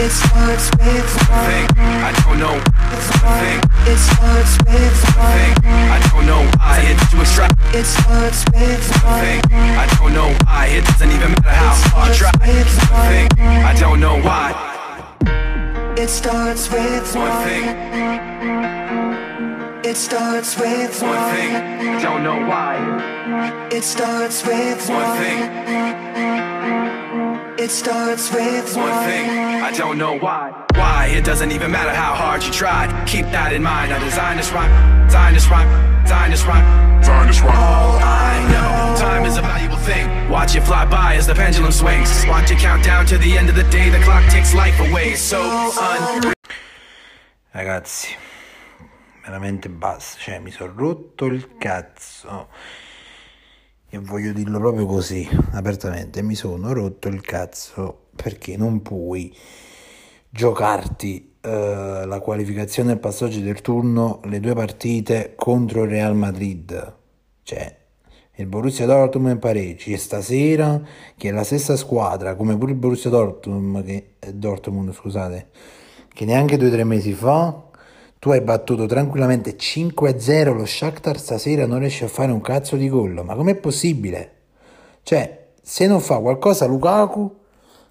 [0.00, 1.66] It starts with one thing.
[1.76, 2.54] I don't know.
[3.42, 3.60] Thing.
[3.90, 5.54] It starts with one thing.
[5.66, 7.52] I don't know why it hit you a strike.
[7.74, 9.40] It starts with one thing.
[9.52, 12.30] I don't know why it doesn't even matter how hard I try.
[12.38, 13.28] One thing.
[13.40, 14.54] I don't know why.
[15.98, 17.64] It starts with one thing.
[19.84, 21.52] It starts with one thing.
[22.00, 22.76] Don't know why.
[23.72, 25.07] It starts with one.
[27.68, 30.64] It starts with one thing, I don't know why.
[30.74, 31.12] Why?
[31.12, 32.88] It doesn't even matter how hard you try.
[33.04, 33.92] Keep that in mind.
[33.92, 34.72] I designed this rhyme,
[35.04, 35.68] designed this rhyme,
[36.02, 36.64] designed this rhyme,
[36.98, 37.58] designed this rhyme.
[37.58, 40.08] All I know, time is a valuable thing.
[40.30, 42.24] Watch it fly by as the pendulum swings.
[42.26, 43.90] Watch it count down to the end of the day.
[43.90, 45.14] The clock takes life away.
[45.14, 45.44] So
[45.76, 46.32] unreal.
[47.52, 48.16] Ragazzi,
[49.22, 50.18] veramente basta.
[50.18, 52.48] Cioè, mi sono rotto il cazzo.
[53.90, 59.34] E voglio dirlo proprio così, apertamente, mi sono rotto il cazzo perché non puoi
[60.28, 66.96] giocarti eh, la qualificazione il passaggio del turno, le due partite contro il Real Madrid.
[67.42, 67.76] Cioè,
[68.34, 70.80] il Borussia Dortmund in pareggi e stasera,
[71.16, 75.48] che è la stessa squadra, come pure il Borussia Dortmund, che, eh, Dortmund scusate,
[76.12, 77.67] che neanche due o tre mesi fa
[78.18, 82.88] tu hai battuto tranquillamente 5-0 lo Shakhtar stasera non riesci a fare un cazzo di
[82.88, 83.22] gol.
[83.24, 84.32] Ma com'è possibile?
[85.02, 87.36] Cioè, se non fa qualcosa Lukaku,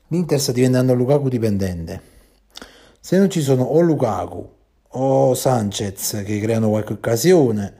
[0.07, 2.01] l'Inter sta diventando Lukaku dipendente.
[2.99, 4.49] Se non ci sono o Lukaku
[4.89, 7.73] o Sanchez che creano qualche occasione,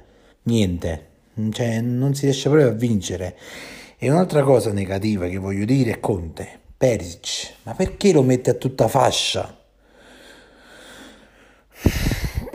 [0.44, 1.06] niente.
[1.52, 3.36] Cioè, non si riesce proprio a vincere.
[3.98, 7.56] E un'altra cosa negativa che voglio dire è Conte, Perisic.
[7.64, 9.54] Ma perché lo mette a tutta fascia?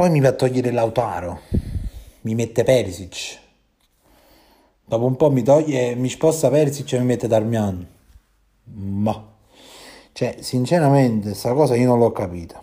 [0.02, 1.42] Poi mi va a togliere Lautaro,
[2.22, 3.38] mi mette Perisic.
[4.84, 7.86] Dopo un po' mi toglie, mi sposta Perisic e mi mette Darmian.
[8.64, 9.32] Ma,
[10.10, 12.60] cioè, sinceramente, questa cosa io non l'ho capita.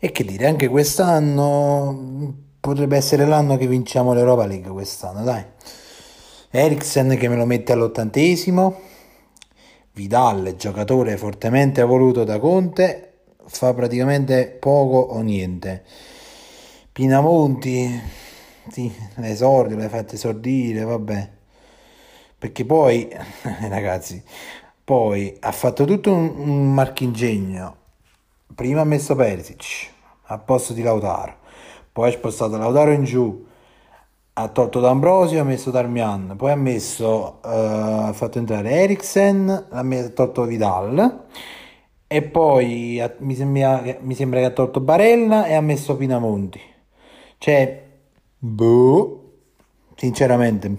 [0.00, 5.44] E che dire, anche quest'anno potrebbe essere l'anno che vinciamo l'Europa League quest'anno, dai.
[6.50, 8.80] Eriksen che me lo mette all'ottantesimo,
[9.92, 13.09] Vidal, giocatore fortemente voluto da Conte,
[13.50, 15.84] fa praticamente poco o niente.
[16.92, 18.00] Pinamonti,
[18.70, 21.30] sì, l'esordio l'hai fatto esordire, vabbè.
[22.38, 23.08] Perché poi,
[23.68, 24.22] ragazzi,
[24.84, 27.76] poi ha fatto tutto un, un marchingegno.
[28.54, 29.88] Prima ha messo Perisic
[30.26, 31.36] al posto di Lautaro,
[31.92, 33.46] poi ha spostato Lautaro in giù,
[34.32, 40.08] ha tolto D'Ambrosio, ha messo Darmian, poi ha messo, uh, ha fatto entrare Eriksen, ha
[40.10, 41.26] tolto Vidal
[42.12, 46.60] e poi mi sembra, mi sembra che ha tolto Barella e ha messo Pinamonti.
[47.38, 47.86] Cioè,
[48.36, 49.34] boh,
[49.94, 50.76] sinceramente,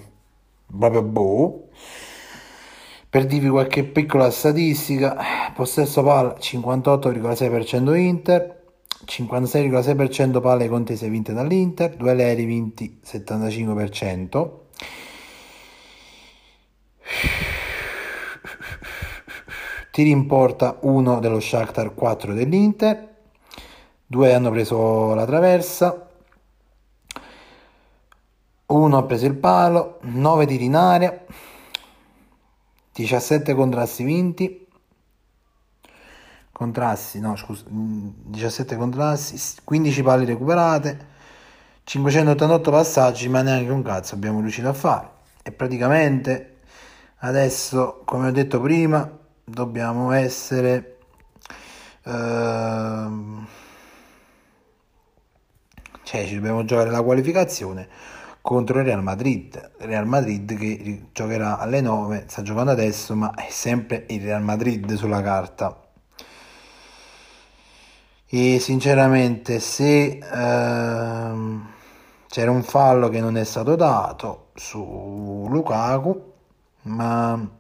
[0.77, 1.69] proprio boh.
[3.09, 5.17] Per dirvi qualche piccola statistica,
[5.55, 8.63] possesso palla 58,6% Inter,
[9.05, 14.60] 56,6% palle contese vinte dall'Inter, duelli aerei vinti 75%.
[19.91, 23.09] Tiri in porta 1 dello Shakhtar 4 dell'Inter.
[24.07, 26.07] 2 hanno preso la traversa.
[28.65, 31.25] 1 ha preso il palo 9 tiri in aria
[32.93, 34.67] 17 contrasti vinti.
[36.51, 41.07] Contrasti no scusa 17 contrasti 15 palle recuperate
[41.83, 45.09] 588 passaggi ma neanche un cazzo abbiamo riuscito a fare.
[45.43, 46.59] E praticamente
[47.17, 50.97] adesso come ho detto prima dobbiamo essere
[52.03, 53.47] ehm,
[56.03, 57.87] cioè ci dobbiamo giocare la qualificazione
[58.41, 59.71] contro il Real Madrid.
[59.79, 64.93] Real Madrid che giocherà alle 9 sta giocando adesso ma è sempre il Real Madrid
[64.95, 65.79] sulla carta.
[68.33, 71.69] E sinceramente se ehm,
[72.27, 76.29] c'era un fallo che non è stato dato su Lukaku
[76.83, 77.59] ma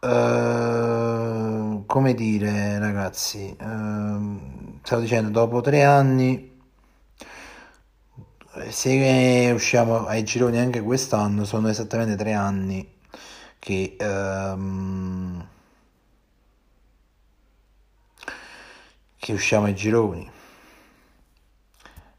[0.00, 6.56] Uh, come dire, ragazzi, uh, stavo dicendo, dopo tre anni,
[8.68, 12.88] se usciamo ai gironi anche quest'anno, sono esattamente tre anni
[13.58, 15.48] che, um,
[19.16, 20.30] che usciamo ai gironi.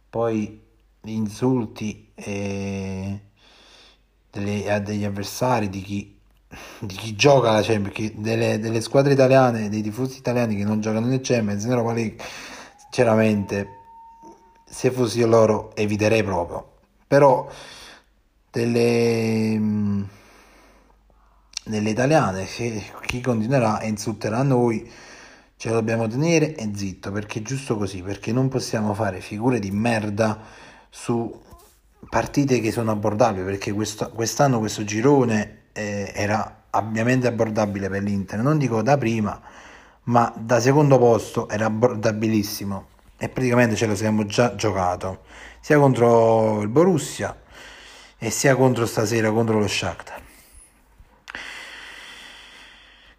[0.09, 0.61] Poi
[1.01, 3.21] gli insulti e
[4.31, 6.18] delle, a degli avversari di chi
[6.79, 10.81] di chi gioca la Champions, perché delle, delle, squadre italiane, dei tifosi italiani che non
[10.81, 11.99] giocano nel Champions, in Europa
[12.77, 13.67] sinceramente,
[14.65, 16.77] se fossi loro eviterei proprio.
[17.05, 17.47] Però
[18.49, 19.59] delle,
[21.65, 24.89] delle italiane, che chi continuerà e insulterà noi
[25.55, 29.59] ce lo dobbiamo tenere e zitto, perché è giusto così, perché non possiamo fare figure
[29.59, 30.39] di merda
[30.89, 31.43] su
[32.09, 38.57] partite che sono abbordabili, perché quest'anno questo girone eh, era ovviamente abbordabile per l'Inter, non
[38.57, 39.39] dico da prima,
[40.03, 42.87] ma da secondo posto era abbordabilissimo
[43.17, 45.23] e praticamente ce lo siamo già giocato,
[45.61, 47.35] sia contro il Borussia
[48.17, 50.21] e sia contro stasera contro lo Shakhtar.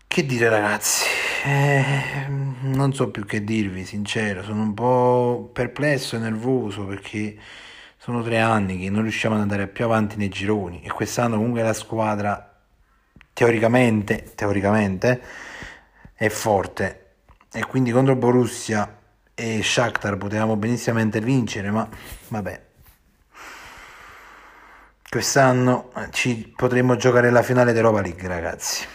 [0.06, 1.04] Che dire ragazzi?
[1.44, 7.36] Eh, non so più che dirvi, sincero, sono un po' perplesso e nervoso perché
[7.96, 11.62] sono tre anni che non riusciamo ad andare più avanti nei gironi e quest'anno comunque
[11.62, 12.49] la squadra
[13.32, 15.22] teoricamente, teoricamente
[16.14, 17.14] è forte
[17.52, 18.98] e quindi contro Borussia
[19.34, 21.88] e Shakhtar potevamo benissimamente vincere, ma
[22.28, 22.68] vabbè.
[25.08, 28.86] Quest'anno ci potremmo giocare la finale d'Europa League, ragazzi.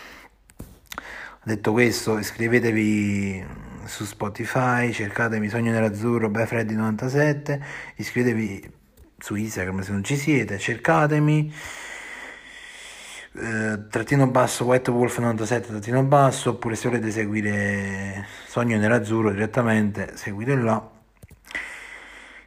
[1.44, 3.46] Detto questo, iscrivetevi
[3.84, 7.60] su Spotify, cercatemi Sogno Nerazzurro, Befreddy97,
[7.98, 8.72] iscrivetevi
[9.18, 11.54] su Instagram se non ci siete, cercatemi.
[13.38, 20.16] Eh, trattino basso White Wolf 97 trattino basso oppure se volete seguire Sogno Nerazzurro direttamente
[20.16, 20.90] seguite là.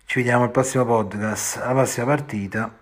[0.06, 2.75] Ci vediamo al prossimo podcast alla prossima partita.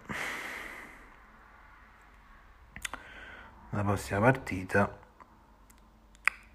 [3.70, 4.98] La prossima partita.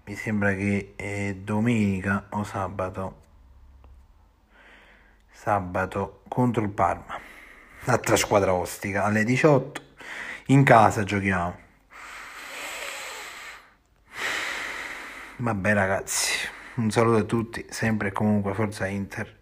[0.04, 3.20] Mi sembra che è domenica o sabato.
[5.30, 7.20] Sabato contro il Parma.
[7.84, 9.90] Altra squadra ostica alle 18
[10.46, 11.58] in casa giochiamo.
[15.36, 16.48] Vabbè ragazzi.
[16.74, 19.40] Un saluto a tutti sempre e comunque forza Inter